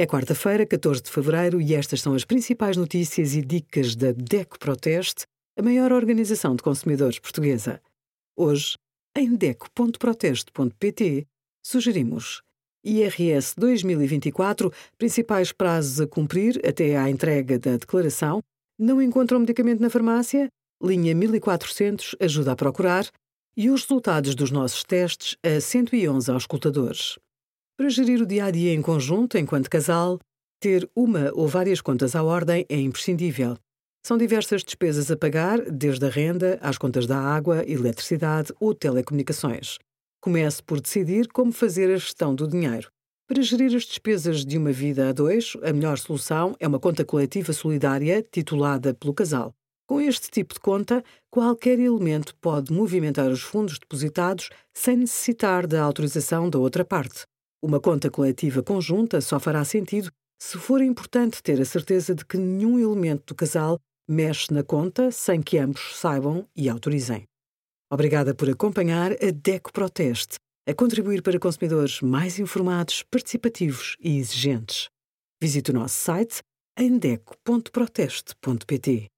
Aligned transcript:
É 0.00 0.06
quarta-feira, 0.06 0.64
14 0.64 1.02
de 1.02 1.10
fevereiro, 1.10 1.60
e 1.60 1.74
estas 1.74 2.00
são 2.00 2.14
as 2.14 2.24
principais 2.24 2.74
notícias 2.74 3.34
e 3.34 3.42
dicas 3.42 3.94
da 3.94 4.12
DECO 4.12 4.58
Proteste, 4.58 5.26
a 5.58 5.62
maior 5.62 5.92
organização 5.92 6.56
de 6.56 6.62
consumidores 6.62 7.18
portuguesa. 7.18 7.82
Hoje, 8.34 8.78
em 9.14 9.36
DECO.proteste.pt, 9.36 11.26
sugerimos 11.62 12.40
IRS 12.82 13.54
2024, 13.58 14.72
principais 14.96 15.52
prazos 15.52 16.00
a 16.00 16.06
cumprir 16.06 16.58
até 16.66 16.96
à 16.96 17.10
entrega 17.10 17.58
da 17.58 17.76
declaração, 17.76 18.40
não 18.78 19.02
encontram 19.02 19.40
medicamento 19.40 19.82
na 19.82 19.90
farmácia? 19.90 20.48
Linha 20.82 21.14
1400 21.14 22.16
ajuda 22.18 22.52
a 22.52 22.56
procurar 22.56 23.06
e 23.54 23.68
os 23.68 23.82
resultados 23.82 24.34
dos 24.34 24.50
nossos 24.50 24.82
testes 24.82 25.36
a 25.44 25.60
111 25.60 26.30
auscultadores. 26.30 27.18
Para 27.80 27.88
gerir 27.88 28.20
o 28.20 28.26
dia 28.26 28.44
a 28.44 28.50
dia 28.50 28.74
em 28.74 28.82
conjunto, 28.82 29.38
enquanto 29.38 29.70
casal, 29.70 30.20
ter 30.60 30.86
uma 30.94 31.32
ou 31.32 31.48
várias 31.48 31.80
contas 31.80 32.14
à 32.14 32.22
ordem 32.22 32.66
é 32.68 32.78
imprescindível. 32.78 33.56
São 34.06 34.18
diversas 34.18 34.62
despesas 34.62 35.10
a 35.10 35.16
pagar, 35.16 35.62
desde 35.62 36.04
a 36.04 36.10
renda 36.10 36.58
às 36.60 36.76
contas 36.76 37.06
da 37.06 37.18
água, 37.18 37.64
eletricidade 37.66 38.52
ou 38.60 38.74
telecomunicações. 38.74 39.78
Comece 40.20 40.62
por 40.62 40.78
decidir 40.78 41.28
como 41.28 41.52
fazer 41.52 41.90
a 41.90 41.96
gestão 41.96 42.34
do 42.34 42.46
dinheiro. 42.46 42.90
Para 43.26 43.40
gerir 43.40 43.74
as 43.74 43.84
despesas 43.84 44.44
de 44.44 44.58
uma 44.58 44.72
vida 44.72 45.08
a 45.08 45.12
dois, 45.12 45.54
a 45.62 45.72
melhor 45.72 45.96
solução 45.96 46.54
é 46.60 46.68
uma 46.68 46.78
conta 46.78 47.02
coletiva 47.02 47.54
solidária 47.54 48.22
titulada 48.30 48.92
pelo 48.92 49.14
casal. 49.14 49.54
Com 49.88 50.02
este 50.02 50.30
tipo 50.30 50.52
de 50.52 50.60
conta, 50.60 51.02
qualquer 51.30 51.78
elemento 51.78 52.36
pode 52.42 52.74
movimentar 52.74 53.30
os 53.30 53.40
fundos 53.40 53.78
depositados 53.78 54.50
sem 54.74 54.98
necessitar 54.98 55.66
da 55.66 55.82
autorização 55.82 56.50
da 56.50 56.58
outra 56.58 56.84
parte. 56.84 57.24
Uma 57.62 57.78
conta 57.78 58.10
coletiva 58.10 58.62
conjunta 58.62 59.20
só 59.20 59.38
fará 59.38 59.62
sentido 59.64 60.10
se 60.40 60.56
for 60.56 60.80
importante 60.80 61.42
ter 61.42 61.60
a 61.60 61.64
certeza 61.66 62.14
de 62.14 62.24
que 62.24 62.38
nenhum 62.38 62.78
elemento 62.78 63.26
do 63.26 63.34
casal 63.34 63.78
mexe 64.08 64.50
na 64.50 64.62
conta 64.62 65.10
sem 65.10 65.42
que 65.42 65.58
ambos 65.58 65.96
saibam 65.96 66.48
e 66.56 66.70
autorizem. 66.70 67.24
Obrigada 67.92 68.34
por 68.34 68.48
acompanhar 68.48 69.12
a 69.12 69.30
DECO 69.30 69.70
Proteste, 69.72 70.36
a 70.66 70.72
contribuir 70.72 71.22
para 71.22 71.38
consumidores 71.38 72.00
mais 72.00 72.38
informados, 72.38 73.02
participativos 73.02 73.94
e 74.00 74.16
exigentes. 74.16 74.88
Visite 75.38 75.70
o 75.70 75.74
nosso 75.74 75.96
site 75.96 76.40
em 76.78 76.96
deco.proteste.pt. 76.96 79.10